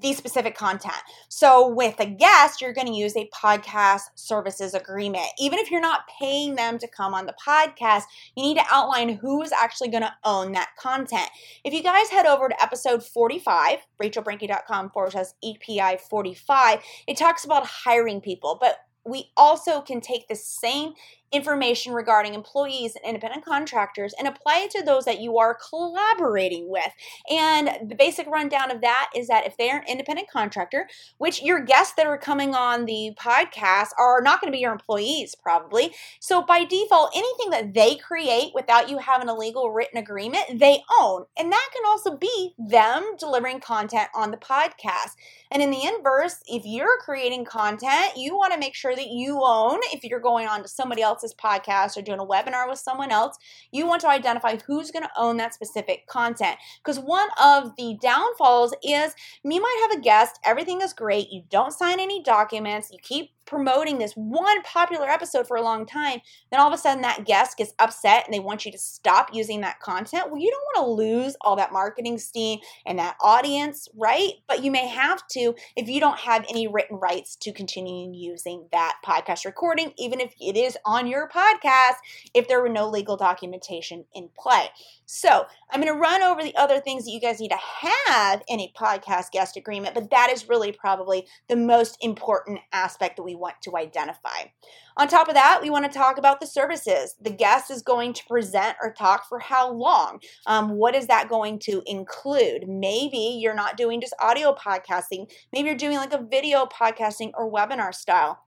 the 0.00 0.12
specific 0.12 0.54
content. 0.54 0.94
So 1.28 1.68
with 1.68 1.98
a 2.00 2.06
guest, 2.06 2.60
you're 2.60 2.72
going 2.72 2.86
to 2.86 2.92
use 2.92 3.16
a 3.16 3.28
podcast 3.34 4.02
services 4.14 4.74
agreement. 4.74 5.26
Even 5.38 5.58
if 5.58 5.70
you're 5.70 5.80
not 5.80 6.08
paying 6.20 6.54
them 6.54 6.78
to 6.78 6.88
come 6.88 7.14
on 7.14 7.26
the 7.26 7.34
podcast, 7.44 8.04
you 8.36 8.42
need 8.42 8.56
to 8.56 8.64
outline 8.70 9.10
who 9.10 9.42
is 9.42 9.52
actually 9.52 9.88
going 9.88 10.02
to 10.02 10.14
own 10.24 10.52
that 10.52 10.70
content. 10.78 11.28
If 11.64 11.72
you 11.72 11.82
guys 11.82 12.08
head 12.08 12.26
over 12.26 12.48
to 12.48 12.62
episode 12.62 13.02
45, 13.02 13.78
rachelbrenke.com 14.02 14.90
forward 14.90 15.12
slash 15.12 15.26
EPI 15.44 15.98
45, 16.08 16.80
it 17.06 17.16
talks 17.16 17.44
about 17.44 17.66
hiring 17.66 18.20
people, 18.20 18.58
but 18.60 18.78
we 19.04 19.30
also 19.36 19.80
can 19.80 20.00
take 20.00 20.28
the 20.28 20.36
same 20.36 20.92
information 21.32 21.92
regarding 21.92 22.34
employees 22.34 22.94
and 22.94 23.04
independent 23.04 23.44
contractors 23.44 24.14
and 24.18 24.26
apply 24.26 24.60
it 24.64 24.70
to 24.70 24.82
those 24.82 25.04
that 25.04 25.20
you 25.20 25.38
are 25.38 25.58
collaborating 25.68 26.68
with. 26.68 26.92
And 27.30 27.88
the 27.88 27.94
basic 27.94 28.26
rundown 28.26 28.70
of 28.70 28.80
that 28.80 29.10
is 29.14 29.28
that 29.28 29.46
if 29.46 29.56
they're 29.56 29.78
an 29.78 29.84
independent 29.88 30.30
contractor, 30.30 30.88
which 31.18 31.42
your 31.42 31.60
guests 31.60 31.94
that 31.96 32.06
are 32.06 32.18
coming 32.18 32.54
on 32.54 32.86
the 32.86 33.12
podcast 33.18 33.88
are 33.98 34.20
not 34.22 34.40
going 34.40 34.52
to 34.52 34.56
be 34.56 34.60
your 34.60 34.72
employees 34.72 35.34
probably. 35.34 35.94
So 36.20 36.42
by 36.42 36.64
default, 36.64 37.12
anything 37.14 37.50
that 37.50 37.74
they 37.74 37.96
create 37.96 38.52
without 38.54 38.88
you 38.88 38.98
having 38.98 39.28
a 39.28 39.34
legal 39.34 39.70
written 39.70 39.98
agreement, 39.98 40.58
they 40.58 40.82
own. 41.00 41.24
And 41.38 41.52
that 41.52 41.68
can 41.74 41.82
also 41.86 42.16
be 42.16 42.54
them 42.58 43.16
delivering 43.18 43.60
content 43.60 44.08
on 44.14 44.30
the 44.30 44.36
podcast. 44.36 45.16
And 45.50 45.62
in 45.62 45.70
the 45.70 45.84
inverse, 45.84 46.36
if 46.46 46.64
you're 46.64 46.98
creating 47.00 47.44
content, 47.44 48.16
you 48.16 48.36
want 48.36 48.52
to 48.52 48.58
make 48.58 48.74
sure 48.74 48.94
that 48.94 49.08
you 49.08 49.40
own, 49.42 49.80
if 49.92 50.04
you're 50.04 50.20
going 50.20 50.46
on 50.46 50.62
to 50.62 50.68
somebody 50.68 51.02
else's 51.18 51.34
podcast 51.34 51.96
or 51.96 52.02
doing 52.02 52.20
a 52.20 52.24
webinar 52.24 52.68
with 52.68 52.78
someone 52.78 53.10
else, 53.10 53.36
you 53.72 53.86
want 53.86 54.00
to 54.02 54.08
identify 54.08 54.56
who's 54.66 54.90
going 54.90 55.02
to 55.02 55.10
own 55.16 55.36
that 55.38 55.54
specific 55.54 56.06
content. 56.06 56.56
Because 56.78 56.98
one 56.98 57.28
of 57.42 57.72
the 57.76 57.98
downfalls 58.00 58.74
is 58.82 59.14
you 59.42 59.60
might 59.60 59.88
have 59.88 59.98
a 59.98 60.02
guest, 60.02 60.38
everything 60.44 60.80
is 60.80 60.92
great, 60.92 61.30
you 61.30 61.42
don't 61.50 61.72
sign 61.72 62.00
any 62.00 62.22
documents, 62.22 62.90
you 62.92 62.98
keep 63.02 63.30
promoting 63.48 63.98
this 63.98 64.12
one 64.12 64.62
popular 64.62 65.08
episode 65.08 65.48
for 65.48 65.56
a 65.56 65.62
long 65.62 65.86
time, 65.86 66.20
then 66.50 66.60
all 66.60 66.68
of 66.68 66.74
a 66.74 66.78
sudden 66.78 67.02
that 67.02 67.24
guest 67.24 67.56
gets 67.56 67.72
upset 67.78 68.24
and 68.26 68.34
they 68.34 68.40
want 68.40 68.66
you 68.66 68.72
to 68.72 68.78
stop 68.78 69.30
using 69.32 69.62
that 69.62 69.80
content. 69.80 70.30
Well, 70.30 70.40
you 70.40 70.50
don't 70.50 70.84
want 70.84 70.86
to 70.86 71.04
lose 71.04 71.36
all 71.40 71.56
that 71.56 71.72
marketing 71.72 72.18
steam 72.18 72.60
and 72.84 72.98
that 72.98 73.16
audience, 73.20 73.88
right? 73.96 74.32
But 74.46 74.62
you 74.62 74.70
may 74.70 74.86
have 74.86 75.26
to 75.28 75.54
if 75.76 75.88
you 75.88 76.00
don't 76.00 76.18
have 76.18 76.44
any 76.48 76.68
written 76.68 76.98
rights 76.98 77.36
to 77.36 77.52
continue 77.52 78.12
using 78.12 78.66
that 78.72 78.96
podcast 79.04 79.44
recording, 79.44 79.92
even 79.96 80.20
if 80.20 80.34
it 80.40 80.56
is 80.56 80.76
on 80.84 81.06
your 81.06 81.28
podcast, 81.28 81.96
if 82.34 82.48
there 82.48 82.60
were 82.60 82.68
no 82.68 82.88
legal 82.88 83.16
documentation 83.16 84.04
in 84.14 84.28
play. 84.38 84.68
So 85.06 85.46
I'm 85.70 85.80
going 85.80 85.92
to 85.92 85.98
run 85.98 86.22
over 86.22 86.42
the 86.42 86.54
other 86.54 86.80
things 86.80 87.06
that 87.06 87.12
you 87.12 87.20
guys 87.20 87.40
need 87.40 87.50
to 87.50 87.86
have 87.86 88.42
in 88.46 88.60
a 88.60 88.70
podcast 88.76 89.30
guest 89.30 89.56
agreement, 89.56 89.94
but 89.94 90.10
that 90.10 90.30
is 90.30 90.50
really 90.50 90.70
probably 90.70 91.26
the 91.48 91.56
most 91.56 91.96
important 92.02 92.60
aspect 92.72 93.16
that 93.16 93.22
we 93.22 93.34
want 93.38 93.54
to 93.62 93.76
identify. 93.76 94.50
On 94.96 95.08
top 95.08 95.28
of 95.28 95.34
that, 95.34 95.60
we 95.62 95.70
want 95.70 95.84
to 95.84 95.98
talk 95.98 96.18
about 96.18 96.40
the 96.40 96.46
services. 96.46 97.14
The 97.20 97.30
guest 97.30 97.70
is 97.70 97.82
going 97.82 98.12
to 98.14 98.26
present 98.26 98.76
or 98.82 98.92
talk 98.92 99.28
for 99.28 99.38
how 99.38 99.72
long? 99.72 100.20
Um, 100.46 100.70
what 100.70 100.94
is 100.94 101.06
that 101.06 101.28
going 101.28 101.58
to 101.60 101.82
include? 101.86 102.68
Maybe 102.68 103.38
you're 103.40 103.54
not 103.54 103.76
doing 103.76 104.00
just 104.00 104.14
audio 104.20 104.54
podcasting, 104.54 105.30
maybe 105.52 105.68
you're 105.68 105.76
doing 105.76 105.96
like 105.96 106.12
a 106.12 106.22
video 106.22 106.66
podcasting 106.66 107.30
or 107.34 107.50
webinar 107.50 107.94
style 107.94 108.44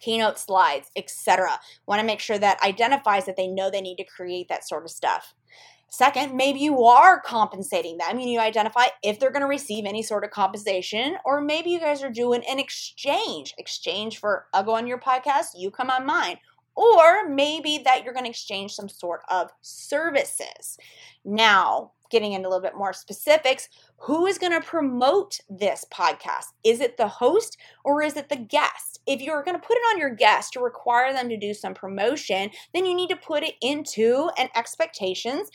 keynote 0.00 0.38
slides, 0.38 0.90
etc. 0.96 1.58
Want 1.86 2.00
to 2.00 2.06
make 2.06 2.20
sure 2.20 2.38
that 2.38 2.62
identifies 2.62 3.26
that 3.26 3.36
they 3.36 3.48
know 3.48 3.70
they 3.70 3.80
need 3.80 3.96
to 3.96 4.04
create 4.04 4.48
that 4.48 4.66
sort 4.66 4.84
of 4.84 4.90
stuff. 4.90 5.34
Second, 5.90 6.34
maybe 6.36 6.60
you 6.60 6.84
are 6.84 7.20
compensating 7.20 7.96
them. 7.96 8.20
You 8.20 8.40
identify 8.40 8.86
if 9.02 9.18
they're 9.18 9.30
going 9.30 9.42
to 9.42 9.48
receive 9.48 9.86
any 9.86 10.02
sort 10.02 10.22
of 10.22 10.30
compensation, 10.30 11.16
or 11.24 11.40
maybe 11.40 11.70
you 11.70 11.80
guys 11.80 12.02
are 12.02 12.10
doing 12.10 12.42
an 12.48 12.58
exchange. 12.58 13.54
Exchange 13.56 14.18
for 14.18 14.46
I'll 14.52 14.64
go 14.64 14.74
on 14.74 14.86
your 14.86 14.98
podcast, 14.98 15.48
you 15.56 15.70
come 15.70 15.90
on 15.90 16.04
mine. 16.04 16.38
Or 16.76 17.28
maybe 17.28 17.78
that 17.84 18.04
you're 18.04 18.12
going 18.12 18.24
to 18.24 18.30
exchange 18.30 18.72
some 18.72 18.88
sort 18.88 19.22
of 19.28 19.50
services. 19.62 20.78
Now, 21.24 21.92
getting 22.10 22.32
into 22.32 22.48
a 22.48 22.50
little 22.50 22.62
bit 22.62 22.76
more 22.76 22.92
specifics, 22.92 23.68
who 23.98 24.26
is 24.26 24.38
going 24.38 24.52
to 24.52 24.66
promote 24.66 25.38
this 25.48 25.84
podcast? 25.92 26.46
Is 26.64 26.80
it 26.80 26.96
the 26.96 27.08
host 27.08 27.58
or 27.84 28.02
is 28.02 28.16
it 28.16 28.28
the 28.28 28.36
guest? 28.36 29.00
If 29.06 29.20
you're 29.20 29.42
going 29.42 29.58
to 29.58 29.66
put 29.66 29.76
it 29.76 29.94
on 29.94 29.98
your 29.98 30.14
guest 30.14 30.52
to 30.52 30.60
require 30.60 31.12
them 31.12 31.28
to 31.28 31.36
do 31.36 31.54
some 31.54 31.74
promotion, 31.74 32.50
then 32.74 32.86
you 32.86 32.94
need 32.94 33.10
to 33.10 33.16
put 33.16 33.42
it 33.42 33.54
into 33.60 34.30
an 34.38 34.48
expectations 34.54 35.50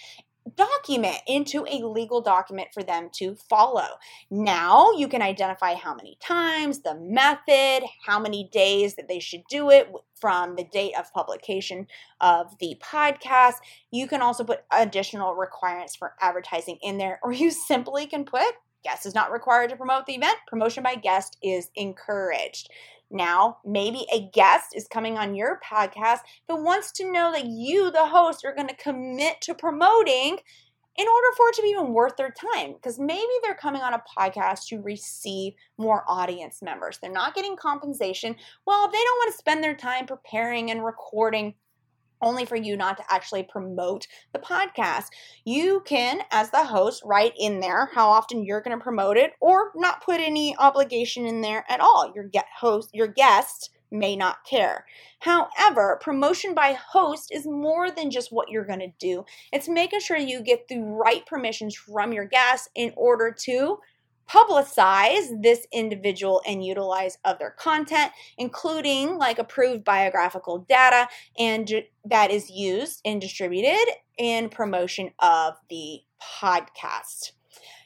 document 0.56 1.18
into 1.28 1.66
a 1.66 1.86
legal 1.86 2.22
document 2.22 2.70
for 2.74 2.84
them 2.84 3.10
to 3.14 3.36
follow. 3.36 3.88
Now 4.30 4.92
you 4.92 5.08
can 5.08 5.22
identify 5.22 5.76
how 5.76 5.96
many 5.96 6.18
times, 6.20 6.80
the 6.80 6.96
method, 6.96 7.88
how 8.06 8.20
many 8.20 8.50
days 8.52 8.96
that 8.96 9.08
they 9.08 9.20
should 9.20 9.44
do 9.50 9.70
it 9.70 9.92
from 10.16 10.56
the 10.56 10.64
date 10.64 10.94
of 10.98 11.12
publication 11.14 11.88
of 12.22 12.58
the 12.60 12.78
podcast. 12.82 13.56
You 13.92 14.08
can 14.08 14.22
also 14.22 14.44
put 14.44 14.64
additional 14.72 15.36
requirements 15.36 15.96
for 15.96 16.14
advertising 16.22 16.78
in 16.82 16.98
there, 16.98 17.20
or 17.24 17.32
you 17.34 17.52
simply 17.52 18.06
can 18.06 18.26
put 18.26 18.54
guest 18.84 19.06
is 19.06 19.16
not 19.16 19.32
required 19.32 19.70
to 19.70 19.76
promote 19.76 20.06
the 20.06 20.16
event, 20.16 20.38
promotion 20.48 20.84
by 20.84 20.96
guest 20.96 21.38
is 21.42 21.70
encouraged. 21.76 22.70
Now, 23.12 23.58
maybe 23.64 24.08
a 24.12 24.30
guest 24.34 24.76
is 24.76 24.88
coming 24.88 25.18
on 25.18 25.36
your 25.36 25.60
podcast 25.64 26.20
but 26.48 26.64
wants 26.64 26.92
to 26.94 27.12
know 27.12 27.32
that 27.32 27.46
you, 27.46 27.92
the 27.92 28.08
host, 28.08 28.44
are 28.44 28.56
going 28.56 28.68
to 28.68 28.76
commit 28.76 29.40
to 29.42 29.54
promoting 29.54 30.40
in 30.96 31.08
order 31.08 31.28
for 31.36 31.50
it 31.50 31.56
to 31.56 31.62
be 31.62 31.70
even 31.70 31.94
worth 31.94 32.16
their 32.18 32.32
time. 32.32 32.74
Because 32.74 33.00
maybe 33.00 33.32
they're 33.44 33.56
coming 33.56 33.82
on 33.82 33.94
a 33.94 34.04
podcast 34.18 34.68
to 34.68 34.82
receive 34.82 35.54
more 35.78 36.04
audience 36.08 36.62
members. 36.62 36.98
They're 37.00 37.12
not 37.12 37.36
getting 37.36 37.56
compensation. 37.56 38.36
Well, 38.66 38.86
if 38.86 38.92
they 38.92 38.98
don't 38.98 39.18
want 39.18 39.32
to 39.32 39.38
spend 39.38 39.64
their 39.64 39.76
time 39.76 40.06
preparing 40.06 40.72
and 40.72 40.86
recording 40.86 41.56
only 42.22 42.46
for 42.46 42.56
you 42.56 42.78
not 42.78 42.98
to 42.98 43.04
actually 43.10 43.44
promote 43.44 44.08
the 44.32 44.40
podcast. 44.40 45.08
You 45.46 45.82
can, 45.86 46.22
as 46.32 46.52
the 46.52 46.66
host, 46.66 47.02
write 47.06 47.34
in 47.38 47.60
there 47.60 47.90
how 47.94 48.10
often 48.10 48.44
you're 48.44 48.62
going 48.62 48.78
to 48.78 48.84
promote 48.84 49.18
it 49.18 49.34
or 49.40 49.72
not 49.76 50.04
put 50.04 50.20
any 50.20 50.56
obligation 50.58 51.26
in 51.26 51.42
there 51.42 51.66
at 51.70 51.80
all. 51.80 52.12
Your 52.16 52.26
get 52.26 52.46
host, 52.60 52.90
your 52.94 53.08
guest 53.08 53.70
may 53.94 54.16
not 54.16 54.44
care. 54.44 54.86
However, 55.20 56.00
promotion 56.02 56.54
by 56.54 56.74
host 56.74 57.30
is 57.32 57.46
more 57.46 57.92
than 57.92 58.12
just 58.12 58.32
what 58.32 58.50
you're 58.50 58.66
going 58.66 58.80
to 58.80 58.92
do. 59.00 59.24
It's 59.54 59.70
making 59.70 60.00
sure 60.00 60.18
you 60.18 60.42
get 60.42 60.68
the 60.68 60.80
right 60.80 61.26
permissions 61.26 61.76
from 61.76 62.12
your 62.12 62.26
guests 62.26 62.68
in 62.76 62.92
order 62.98 63.34
to 63.44 63.78
publicize 64.30 65.42
this 65.42 65.68
individual 65.72 66.42
and 66.46 66.66
utilize 66.66 67.18
of 67.26 67.40
their 67.40 67.52
content, 67.52 68.12
including 68.38 69.18
like 69.18 69.40
approved 69.40 69.84
biographical 69.84 70.60
data 70.60 71.08
and 71.38 71.72
that 72.06 72.32
is 72.32 72.50
used 72.50 73.02
and 73.06 73.22
distributed 73.22 73.86
in 74.18 74.50
promotion 74.50 75.12
of 75.20 75.56
the 75.70 76.02
podcast. 76.22 77.32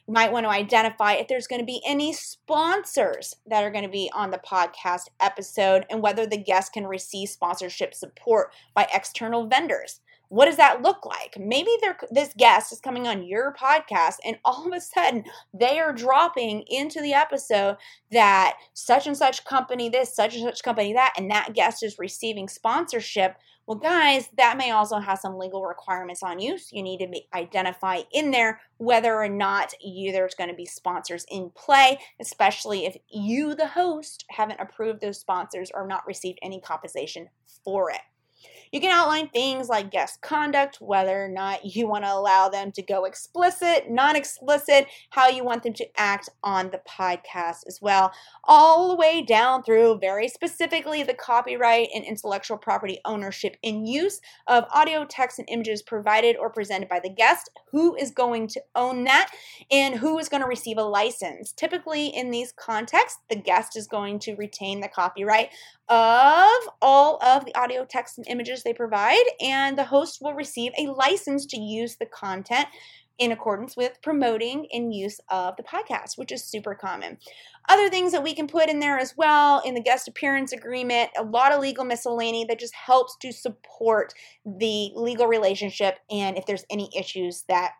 You 0.07 0.13
might 0.13 0.31
want 0.31 0.45
to 0.45 0.49
identify 0.49 1.13
if 1.13 1.27
there's 1.27 1.47
going 1.47 1.59
to 1.59 1.65
be 1.65 1.81
any 1.85 2.13
sponsors 2.13 3.35
that 3.45 3.63
are 3.63 3.71
going 3.71 3.83
to 3.83 3.89
be 3.89 4.09
on 4.13 4.31
the 4.31 4.37
podcast 4.37 5.09
episode 5.19 5.85
and 5.89 6.01
whether 6.01 6.25
the 6.25 6.37
guest 6.37 6.71
can 6.71 6.87
receive 6.87 7.27
sponsorship 7.27 7.93
support 7.93 8.53
by 8.73 8.87
external 8.93 9.47
vendors 9.47 9.99
what 10.29 10.45
does 10.45 10.57
that 10.57 10.81
look 10.81 11.05
like? 11.05 11.37
Maybe 11.39 11.71
this 12.11 12.33
guest 12.37 12.71
is 12.71 12.79
coming 12.79 13.07
on 13.07 13.25
your 13.25 13.53
podcast, 13.53 14.15
and 14.25 14.37
all 14.43 14.67
of 14.67 14.73
a 14.73 14.81
sudden 14.81 15.23
they 15.53 15.79
are 15.79 15.93
dropping 15.93 16.63
into 16.67 17.01
the 17.01 17.13
episode 17.13 17.77
that 18.11 18.57
such 18.73 19.07
and 19.07 19.17
such 19.17 19.45
company 19.45 19.89
this, 19.89 20.15
such 20.15 20.35
and 20.35 20.43
such 20.43 20.63
company 20.63 20.93
that, 20.93 21.13
and 21.17 21.31
that 21.31 21.53
guest 21.53 21.83
is 21.83 21.99
receiving 21.99 22.47
sponsorship. 22.47 23.37
Well, 23.65 23.77
guys, 23.77 24.29
that 24.37 24.57
may 24.57 24.71
also 24.71 24.97
have 24.97 25.19
some 25.19 25.37
legal 25.37 25.65
requirements 25.65 26.23
on 26.23 26.39
you. 26.39 26.57
So 26.57 26.75
you 26.75 26.83
need 26.83 26.99
to 26.99 27.37
identify 27.37 28.03
in 28.13 28.31
there 28.31 28.61
whether 28.77 29.13
or 29.13 29.27
not 29.27 29.73
you, 29.81 30.13
there's 30.13 30.35
going 30.35 30.49
to 30.49 30.55
be 30.55 30.65
sponsors 30.65 31.25
in 31.29 31.51
play, 31.53 31.99
especially 32.21 32.85
if 32.85 32.95
you, 33.09 33.55
the 33.55 33.67
host, 33.67 34.23
haven't 34.29 34.61
approved 34.61 35.01
those 35.01 35.19
sponsors 35.19 35.69
or 35.73 35.85
not 35.85 36.07
received 36.07 36.39
any 36.41 36.61
compensation 36.61 37.27
for 37.65 37.91
it. 37.91 37.99
You 38.71 38.81
can 38.81 38.91
outline 38.91 39.29
things 39.29 39.69
like 39.69 39.91
guest 39.91 40.21
conduct, 40.21 40.77
whether 40.81 41.23
or 41.23 41.29
not 41.29 41.65
you 41.65 41.87
want 41.87 42.03
to 42.03 42.13
allow 42.13 42.49
them 42.49 42.71
to 42.73 42.81
go 42.81 43.05
explicit, 43.05 43.89
non 43.89 44.15
explicit, 44.15 44.87
how 45.11 45.29
you 45.29 45.43
want 45.43 45.63
them 45.63 45.73
to 45.73 45.87
act 45.97 46.29
on 46.43 46.69
the 46.69 46.81
podcast 46.87 47.67
as 47.67 47.79
well, 47.81 48.11
all 48.43 48.89
the 48.89 48.95
way 48.95 49.21
down 49.21 49.63
through 49.63 49.99
very 49.99 50.27
specifically 50.27 51.03
the 51.03 51.13
copyright 51.13 51.89
and 51.93 52.03
intellectual 52.03 52.57
property 52.57 52.99
ownership 53.05 53.57
and 53.63 53.87
use 53.87 54.19
of 54.47 54.65
audio, 54.73 55.05
text, 55.05 55.39
and 55.39 55.49
images 55.49 55.81
provided 55.81 56.35
or 56.37 56.49
presented 56.49 56.89
by 56.89 56.99
the 56.99 57.09
guest, 57.09 57.49
who 57.71 57.95
is 57.95 58.11
going 58.11 58.47
to 58.47 58.61
own 58.75 59.03
that, 59.05 59.31
and 59.71 59.95
who 59.95 60.17
is 60.19 60.29
going 60.29 60.41
to 60.41 60.47
receive 60.47 60.77
a 60.77 60.83
license. 60.83 61.51
Typically, 61.51 62.07
in 62.07 62.31
these 62.31 62.51
contexts, 62.51 63.19
the 63.29 63.35
guest 63.35 63.77
is 63.77 63.87
going 63.87 64.19
to 64.19 64.35
retain 64.35 64.81
the 64.81 64.87
copyright 64.87 65.49
of 65.89 66.69
all 66.81 67.17
of 67.23 67.45
the 67.45 67.55
audio, 67.55 67.85
text, 67.85 68.17
and 68.17 68.27
images 68.27 68.56
they 68.63 68.73
provide, 68.73 69.23
and 69.41 69.77
the 69.77 69.85
host 69.85 70.19
will 70.21 70.33
receive 70.33 70.71
a 70.77 70.87
license 70.87 71.45
to 71.47 71.59
use 71.59 71.95
the 71.95 72.05
content 72.05 72.67
in 73.19 73.31
accordance 73.31 73.75
with 73.75 73.99
promoting 74.03 74.67
and 74.71 74.93
use 74.93 75.19
of 75.29 75.55
the 75.57 75.63
podcast, 75.63 76.17
which 76.17 76.31
is 76.31 76.43
super 76.43 76.75
common. 76.75 77.17
Other 77.67 77.89
things 77.89 78.11
that 78.11 78.23
we 78.23 78.33
can 78.33 78.47
put 78.47 78.69
in 78.69 78.79
there 78.79 78.99
as 78.99 79.15
well 79.17 79.61
in 79.65 79.73
the 79.73 79.81
guest 79.81 80.07
appearance 80.07 80.53
agreement, 80.53 81.09
a 81.17 81.23
lot 81.23 81.51
of 81.51 81.59
legal 81.59 81.83
miscellany 81.83 82.45
that 82.45 82.59
just 82.59 82.75
helps 82.75 83.17
to 83.21 83.31
support 83.31 84.13
the 84.45 84.91
legal 84.95 85.27
relationship 85.27 85.99
and 86.11 86.37
if 86.37 86.45
there's 86.45 86.65
any 86.69 86.89
issues 86.95 87.43
that 87.49 87.71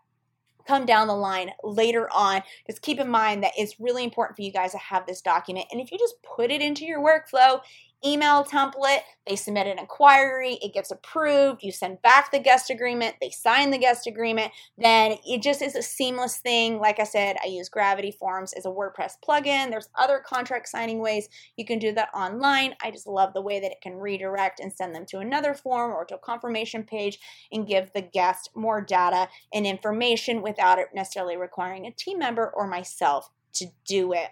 come 0.68 0.86
down 0.86 1.08
the 1.08 1.16
line 1.16 1.52
later 1.64 2.10
on. 2.12 2.44
Just 2.68 2.82
keep 2.82 3.00
in 3.00 3.10
mind 3.10 3.44
that 3.44 3.54
it's 3.58 3.80
really 3.80 4.04
important 4.04 4.36
for 4.36 4.42
you 4.42 4.52
guys 4.52 4.74
to 4.74 4.78
have 4.78 5.06
this 5.06 5.22
document. 5.22 5.68
And 5.72 5.80
if 5.80 5.92
you 5.92 5.98
just 5.98 6.16
put 6.24 6.52
it 6.52 6.62
into 6.62 6.86
your 6.86 7.00
workflow, 7.00 7.62
email 8.06 8.44
template. 8.44 9.02
They 9.28 9.36
submit 9.36 9.68
an 9.68 9.80
inquiry, 9.80 10.58
it 10.62 10.74
gets 10.74 10.92
approved, 10.92 11.64
you 11.64 11.72
send 11.72 12.02
back 12.02 12.32
the 12.32 12.40
guest 12.40 12.70
agreement, 12.70 13.16
they 13.20 13.30
sign 13.30 13.72
the 13.72 13.78
guest 13.78 14.08
agreement. 14.08 14.52
Then 14.78 15.18
it 15.26 15.42
just 15.42 15.62
is 15.62 15.76
a 15.76 15.82
seamless 15.82 16.38
thing. 16.38 16.80
Like 16.80 17.00
I 17.00 17.04
said, 17.04 17.36
I 17.44 17.48
use 17.48 17.68
Gravity 17.68 18.12
Forms 18.12 18.54
as 18.54 18.66
a 18.66 18.70
WordPress 18.70 19.16
plugin. 19.28 19.70
There's 19.70 19.90
other 19.96 20.24
contract 20.26 20.70
signing 20.70 21.00
ways 21.00 21.28
you 21.58 21.66
can 21.66 21.80
do 21.80 21.92
that 21.94 22.10
online. 22.14 22.76
I 22.82 22.92
just 22.92 23.08
love 23.08 23.34
the 23.34 23.42
way 23.42 23.60
that 23.60 23.72
it 23.72 23.82
can 23.82 23.96
redirect 23.96 24.60
and 24.60 24.72
send 24.72 24.96
them 24.96 25.06
to 25.08 25.20
another 25.20 25.54
form 25.54 25.92
or 25.92 26.06
to 26.06 26.16
a 26.16 26.20
confirmation 26.20 26.84
page 26.84 27.20
and 27.52 27.68
give 27.68 27.92
the 27.94 28.02
guest 28.02 28.52
more 28.56 28.82
data 28.82 29.28
and 29.54 29.66
information 29.66 30.42
without 30.42 30.80
it 30.80 30.88
necessarily 30.94 31.38
requiring 31.38 31.86
a 31.86 31.92
team 31.92 32.20
member 32.20 32.50
or 32.56 32.68
myself 32.68 33.30
to 33.54 33.68
do 33.86 34.14
it. 34.14 34.30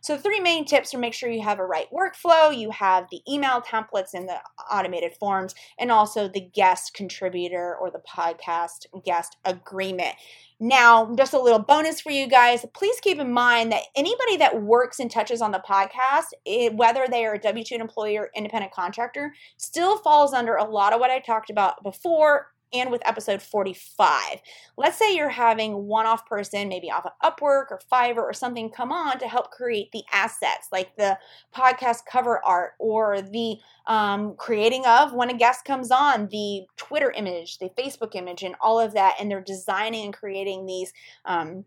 So, 0.00 0.16
three 0.16 0.40
main 0.40 0.64
tips 0.64 0.90
to 0.90 0.98
make 0.98 1.14
sure 1.14 1.30
you 1.30 1.42
have 1.42 1.58
a 1.58 1.66
right 1.66 1.86
workflow. 1.92 2.56
You 2.56 2.70
have 2.70 3.06
the 3.10 3.20
email 3.28 3.60
templates 3.60 4.14
and 4.14 4.28
the 4.28 4.38
automated 4.70 5.12
forms, 5.18 5.54
and 5.78 5.90
also 5.90 6.28
the 6.28 6.40
guest 6.40 6.94
contributor 6.94 7.76
or 7.80 7.90
the 7.90 8.02
podcast 8.08 8.86
guest 9.04 9.36
agreement. 9.44 10.14
Now, 10.58 11.14
just 11.14 11.34
a 11.34 11.40
little 11.40 11.58
bonus 11.58 12.00
for 12.00 12.10
you 12.10 12.26
guys. 12.26 12.64
Please 12.72 12.98
keep 13.00 13.18
in 13.18 13.30
mind 13.30 13.72
that 13.72 13.82
anybody 13.94 14.38
that 14.38 14.62
works 14.62 14.98
and 14.98 15.10
touches 15.10 15.42
on 15.42 15.52
the 15.52 15.62
podcast, 15.68 16.32
it, 16.46 16.74
whether 16.74 17.06
they 17.10 17.26
are 17.26 17.34
a 17.34 17.38
W 17.38 17.62
2 17.62 17.74
employee 17.74 18.16
or 18.16 18.30
independent 18.34 18.72
contractor, 18.72 19.34
still 19.58 19.98
falls 19.98 20.32
under 20.32 20.56
a 20.56 20.64
lot 20.64 20.94
of 20.94 21.00
what 21.00 21.10
I 21.10 21.18
talked 21.18 21.50
about 21.50 21.82
before 21.82 22.52
and 22.72 22.90
with 22.90 23.06
episode 23.06 23.40
45. 23.42 24.40
Let's 24.76 24.98
say 24.98 25.14
you're 25.14 25.28
having 25.28 25.86
one 25.86 26.06
off 26.06 26.26
person, 26.26 26.68
maybe 26.68 26.90
off 26.90 27.06
of 27.06 27.12
Upwork 27.22 27.66
or 27.70 27.80
Fiverr 27.90 28.18
or 28.18 28.32
something, 28.32 28.70
come 28.70 28.92
on 28.92 29.18
to 29.18 29.28
help 29.28 29.50
create 29.50 29.90
the 29.92 30.02
assets 30.12 30.68
like 30.72 30.96
the 30.96 31.18
podcast 31.54 32.00
cover 32.10 32.44
art 32.44 32.72
or 32.78 33.20
the 33.20 33.56
um, 33.86 34.34
creating 34.36 34.84
of 34.86 35.12
when 35.12 35.30
a 35.30 35.36
guest 35.36 35.64
comes 35.64 35.90
on, 35.90 36.28
the 36.28 36.62
Twitter 36.76 37.12
image, 37.12 37.58
the 37.58 37.70
Facebook 37.70 38.14
image, 38.14 38.42
and 38.42 38.54
all 38.60 38.80
of 38.80 38.92
that. 38.94 39.16
And 39.20 39.30
they're 39.30 39.40
designing 39.40 40.04
and 40.04 40.14
creating 40.14 40.66
these. 40.66 40.92
Um, 41.24 41.64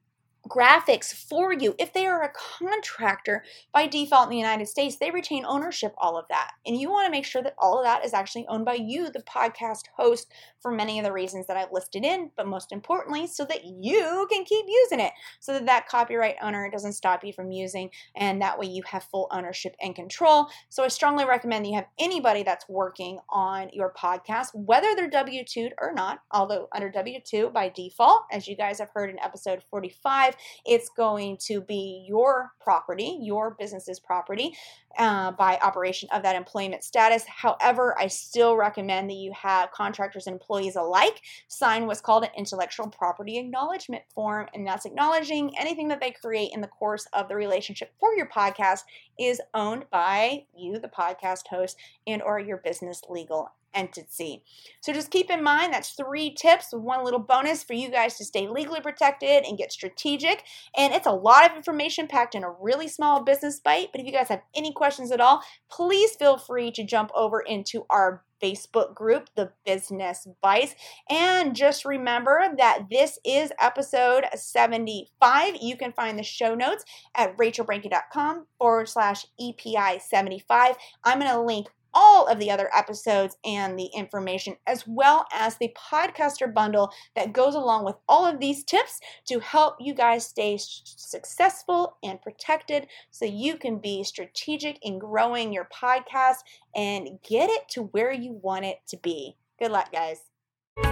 graphics 0.48 1.13
for 1.13 1.53
you. 1.53 1.75
If 1.77 1.93
they 1.93 2.05
are 2.05 2.24
a 2.24 2.31
contractor 2.31 3.43
by 3.74 3.88
default 3.88 4.25
in 4.25 4.31
the 4.31 4.38
United 4.38 4.67
States, 4.67 4.98
they 4.98 5.12
retain 5.12 5.46
ownership 5.46 5.93
all 5.98 6.17
of 6.17 6.25
that. 6.29 6.51
And 6.65 6.77
you 6.77 6.89
want 6.89 7.05
to 7.05 7.12
make 7.12 7.25
sure 7.25 7.43
that 7.43 7.55
all 7.58 7.77
of 7.77 7.86
that 7.86 8.05
is 8.05 8.13
actually 8.13 8.48
owned 8.48 8.65
by 8.65 8.75
you, 8.75 9.10
the 9.10 9.24
podcast 9.24 9.84
host, 9.96 10.31
for 10.62 10.72
many 10.72 11.00
of 11.00 11.05
the 11.05 11.12
reasons 11.12 11.48
that 11.48 11.58
I've 11.58 11.72
listed 11.72 12.03
in, 12.03 12.31
but 12.36 12.48
most 12.48 12.72
importantly, 12.72 13.27
so 13.27 13.46
that 13.46 13.63
you 13.63 14.27
can 14.29 14.43
keep 14.43 14.65
using 14.67 15.00
it, 15.00 15.13
so 15.39 15.53
that 15.53 15.65
that 15.65 15.88
copyright 15.88 16.36
owner 16.41 16.69
doesn't 16.69 16.93
stop 16.93 17.24
you 17.24 17.31
from 17.31 17.51
using, 17.51 17.89
and 18.15 18.41
that 18.41 18.60
way 18.60 18.65
you 18.65 18.84
have 18.86 19.03
full 19.03 19.27
ownership 19.31 19.75
and 19.81 19.96
control. 19.96 20.48
So 20.69 20.84
I 20.84 20.89
strongly 20.89 21.25
recommend 21.25 21.65
that 21.65 21.69
you 21.69 21.75
have 21.75 21.88
anybody 21.98 22.43
that's 22.43 22.67
working 22.67 23.19
on 23.29 23.69
your 23.72 23.93
podcast, 23.98 24.48
whether 24.53 24.96
they're 24.96 25.10
W 25.10 25.43
2 25.46 25.69
or 25.79 25.93
not, 25.93 26.19
although 26.31 26.67
under 26.74 26.89
W 26.89 27.19
2 27.24 27.50
by 27.50 27.69
default, 27.69 28.24
as 28.31 28.48
you 28.48 28.58
guys 28.58 28.79
have 28.79 28.89
heard 28.93 29.10
in 29.10 29.19
episode 29.19 29.63
45, 29.69 30.28
it's 30.65 30.89
going 30.89 31.38
to 31.48 31.62
be 31.62 32.05
your 32.07 32.51
property, 32.59 33.19
your 33.21 33.55
business's 33.59 34.00
property 34.00 34.53
uh, 34.98 35.31
by 35.31 35.57
operation 35.62 36.09
of 36.12 36.24
that 36.24 36.36
employment 36.36 36.83
status. 36.83 37.24
However, 37.27 37.98
I 38.00 38.07
still 38.07 38.55
recommend 38.55 39.09
that 39.09 39.15
you 39.15 39.31
have 39.33 39.71
contractors 39.71 40.27
and 40.27 40.33
employees 40.33 40.75
alike 40.75 41.21
sign 41.48 41.86
what's 41.86 42.01
called 42.01 42.24
an 42.24 42.31
intellectual 42.38 42.88
property 42.88 43.38
acknowledgement 43.38 44.03
form, 44.13 44.48
and 44.53 44.65
that's 44.65 44.86
acknowledging 44.86 45.57
anything 45.57 45.88
that 45.89 46.01
they 46.01 46.12
create 46.12 46.51
in 46.53 46.62
the 46.62 46.67
course 46.67 47.07
of 47.13 47.27
the 47.27 47.36
relationship 47.36 47.93
for 48.00 48.13
your 48.13 48.27
podcast 48.27 48.81
is 49.19 49.41
owned 49.53 49.86
by 49.91 50.45
you, 50.55 50.79
the 50.79 50.88
podcast 50.88 51.48
host, 51.48 51.77
and 52.07 52.21
or 52.21 52.39
your 52.39 52.57
business 52.57 53.01
legal 53.09 53.51
entity. 53.73 54.43
So 54.81 54.93
just 54.93 55.11
keep 55.11 55.29
in 55.29 55.43
mind 55.43 55.73
that's 55.73 55.91
three 55.91 56.33
tips 56.33 56.67
with 56.73 56.81
one 56.81 57.03
little 57.03 57.19
bonus 57.19 57.63
for 57.63 57.73
you 57.73 57.89
guys 57.89 58.17
to 58.17 58.25
stay 58.25 58.47
legally 58.47 58.81
protected 58.81 59.43
and 59.45 59.57
get 59.57 59.71
strategic. 59.71 60.43
And 60.75 60.93
it's 60.93 61.07
a 61.07 61.11
lot 61.11 61.49
of 61.49 61.55
information 61.55 62.07
packed 62.07 62.35
in 62.35 62.43
a 62.43 62.51
really 62.51 62.88
small 62.88 63.23
business 63.23 63.59
bite. 63.59 63.89
But 63.91 64.01
if 64.01 64.07
you 64.07 64.13
guys 64.13 64.29
have 64.29 64.43
any 64.55 64.73
questions 64.73 65.11
at 65.11 65.21
all, 65.21 65.43
please 65.69 66.15
feel 66.15 66.38
free 66.38 66.71
to 66.71 66.83
jump 66.83 67.11
over 67.15 67.39
into 67.39 67.85
our 67.89 68.23
Facebook 68.41 68.93
group, 68.95 69.29
The 69.35 69.51
Business 69.65 70.27
Bites. 70.41 70.75
And 71.09 71.55
just 71.55 71.85
remember 71.85 72.53
that 72.57 72.85
this 72.89 73.19
is 73.25 73.51
episode 73.59 74.25
75. 74.33 75.57
You 75.61 75.77
can 75.77 75.91
find 75.93 76.17
the 76.17 76.23
show 76.23 76.55
notes 76.55 76.85
at 77.15 77.38
rachelbrenke.com 77.38 78.47
forward 78.57 78.89
slash 78.89 79.25
EPI 79.39 79.99
75. 79.99 80.75
I'm 81.03 81.19
going 81.19 81.31
to 81.31 81.41
link 81.41 81.67
all 81.93 82.27
of 82.27 82.39
the 82.39 82.51
other 82.51 82.69
episodes 82.75 83.38
and 83.43 83.77
the 83.77 83.89
information, 83.96 84.55
as 84.67 84.86
well 84.88 85.25
as 85.34 85.58
the 85.58 85.75
podcaster 85.77 86.53
bundle 86.53 86.91
that 87.15 87.34
goes 87.34 87.55
along 87.55 87.86
with 87.86 87.96
all 88.08 88.25
of 88.25 88.39
these 88.39 88.63
tips 88.63 89.00
to 89.27 89.39
help 89.39 89.75
you 89.79 89.93
guys 89.93 90.25
stay 90.25 90.58
successful 90.60 91.98
and 92.03 92.22
protected 92.22 92.88
so 93.12 93.25
you 93.25 93.58
can 93.58 93.80
be 93.80 94.04
strategic 94.04 94.78
in 94.82 94.99
growing 94.99 95.54
your 95.54 95.67
podcast 95.73 96.38
and 96.75 97.19
get 97.28 97.49
it 97.49 97.67
to 97.69 97.84
where 97.84 98.12
you 98.12 98.34
want 98.41 98.65
it 98.65 98.80
to 98.88 98.97
be. 98.97 99.36
Good 99.60 99.71
luck, 99.71 99.91
guys. 99.91 100.21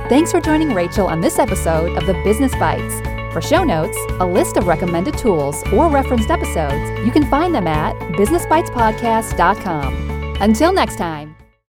Thanks 0.09 0.31
for 0.31 0.41
joining 0.41 0.73
Rachel 0.73 1.07
on 1.07 1.21
this 1.21 1.39
episode 1.39 1.97
of 1.97 2.05
the 2.05 2.13
Business 2.23 2.53
Bites. 2.55 3.01
For 3.33 3.41
show 3.41 3.63
notes, 3.63 3.97
a 4.19 4.25
list 4.25 4.57
of 4.57 4.67
recommended 4.67 5.17
tools, 5.17 5.63
or 5.71 5.89
referenced 5.89 6.29
episodes, 6.31 7.05
you 7.05 7.11
can 7.11 7.29
find 7.29 7.53
them 7.53 7.67
at 7.67 7.93
businessbitespodcast.com. 8.13 10.06
Until 10.39 10.71
next 10.71 10.97
time. 10.97 11.36